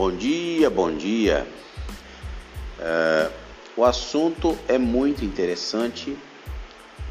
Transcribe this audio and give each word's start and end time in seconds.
Bom 0.00 0.16
dia, 0.16 0.70
bom 0.70 0.96
dia. 0.96 1.46
Uh, 2.78 3.30
o 3.76 3.84
assunto 3.84 4.56
é 4.66 4.78
muito 4.78 5.22
interessante, 5.22 6.16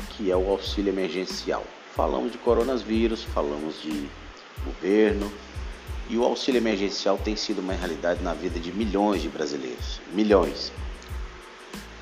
que 0.10 0.32
é 0.32 0.36
o 0.36 0.50
auxílio 0.50 0.92
emergencial. 0.92 1.64
Falamos 1.96 2.32
de 2.32 2.40
coronavírus, 2.40 3.24
falamos 3.26 3.80
de 3.84 4.10
governo 4.66 5.32
e 6.10 6.18
o 6.18 6.24
auxílio 6.24 6.58
emergencial 6.58 7.20
tem 7.20 7.36
sido 7.36 7.60
uma 7.60 7.74
realidade 7.74 8.24
na 8.24 8.34
vida 8.34 8.60
de 8.60 8.72
milhões 8.72 9.22
de 9.22 9.30
brasileiros, 9.30 10.02
milhões. 10.12 10.72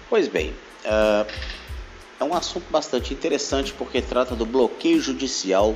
Pois 0.10 0.30
bem, 0.30 0.52
uh, 0.86 1.30
é 2.18 2.24
um 2.24 2.34
assunto 2.34 2.72
bastante 2.72 3.14
interessante 3.14 3.74
porque 3.74 4.02
trata 4.02 4.38
do 4.38 4.46
bloqueio 4.46 5.02
judicial 5.02 5.76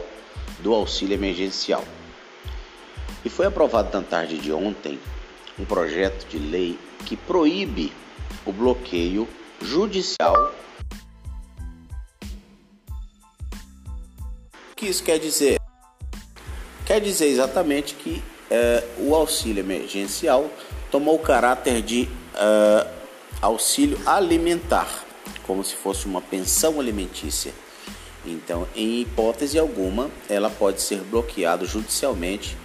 do 0.59 0.73
auxílio 0.73 1.16
emergencial. 1.16 1.84
E 3.23 3.30
foi 3.30 3.45
aprovado 3.45 3.89
na 3.98 4.03
tarde 4.03 4.38
de 4.38 4.52
ontem 4.52 4.99
um 5.59 5.66
projeto 5.66 6.27
de 6.27 6.39
lei 6.39 6.80
que 7.05 7.16
proíbe 7.16 7.94
o 8.45 8.52
bloqueio 8.52 9.27
judicial. 9.61 10.53
O 14.71 14.75
que 14.75 14.88
isso 14.88 15.03
quer 15.03 15.20
dizer? 15.20 15.59
Quer 16.85 16.99
dizer 16.99 17.27
exatamente 17.27 17.94
que 17.94 18.23
é, 18.49 18.84
o 18.97 19.16
auxílio 19.16 19.61
emergencial 19.61 20.49
tomou 20.89 21.16
o 21.16 21.19
caráter 21.19 21.81
de 21.81 22.09
é, 22.35 22.88
auxílio 23.41 23.99
alimentar, 24.05 24.89
como 25.44 25.63
se 25.63 25.75
fosse 25.75 26.05
uma 26.05 26.22
pensão 26.22 26.80
alimentícia. 26.80 27.53
Então, 28.25 28.67
em 28.75 29.02
hipótese 29.02 29.58
alguma, 29.58 30.09
ela 30.30 30.50
pode 30.50 30.81
ser 30.81 31.00
bloqueada 31.02 31.66
judicialmente 31.66 32.58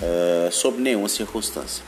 uh, 0.00 0.52
sob 0.52 0.80
nenhuma 0.80 1.08
circunstância. 1.08 1.84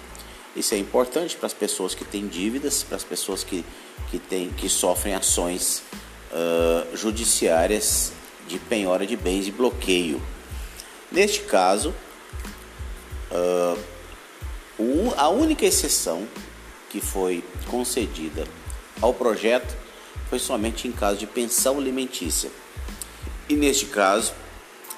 Isso 0.55 0.75
é 0.75 0.79
importante 0.79 1.37
para 1.37 1.47
as 1.47 1.55
pessoas 1.55 1.95
que 1.95 2.05
têm 2.05 2.27
dívidas, 2.29 2.83
para 2.83 2.97
as 2.97 3.05
pessoas 3.05 3.43
que, 3.43 3.65
que, 4.11 4.19
têm, 4.19 4.51
que 4.51 4.69
sofrem 4.69 5.15
ações 5.15 5.83
uh, 6.31 6.97
judiciárias 6.97 8.13
de 8.47 8.59
penhora 8.59 9.07
de 9.07 9.17
bens 9.17 9.47
e 9.47 9.51
bloqueio. 9.51 10.21
Neste 11.11 11.41
caso, 11.41 11.95
uh, 13.31 13.79
a 15.17 15.29
única 15.29 15.65
exceção 15.65 16.27
que 16.91 17.01
foi 17.01 17.43
concedida 17.71 18.47
ao 19.01 19.15
projeto 19.15 19.75
foi 20.29 20.39
somente 20.39 20.87
em 20.87 20.93
caso 20.93 21.19
de 21.19 21.27
pensão 21.27 21.79
alimentícia. 21.79 22.51
E 23.49 23.55
neste 23.55 23.87
caso, 23.87 24.33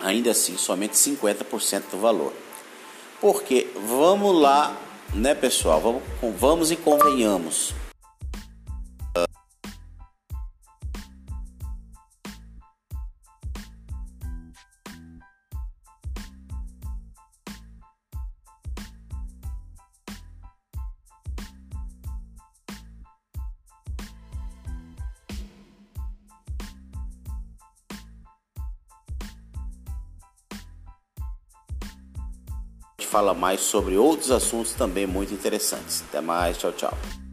ainda 0.01 0.31
assim, 0.31 0.57
somente 0.57 0.95
50% 0.95 1.91
do 1.91 1.99
valor. 1.99 2.33
Porque 3.21 3.69
vamos 3.89 4.41
lá, 4.41 4.77
né, 5.15 5.35
pessoal? 5.35 5.81
Vamos, 5.81 6.03
vamos 6.39 6.71
e 6.71 6.77
convenhamos. 6.77 7.73
Fala 33.15 33.33
mais 33.33 33.61
sobre 33.61 33.97
outros 33.97 34.33
assuntos 34.33 34.73
também 34.73 35.07
muito 35.07 35.33
interessantes. 35.33 36.03
Até 36.09 36.21
mais, 36.21 36.59
tchau, 36.59 36.73
tchau. 36.73 37.24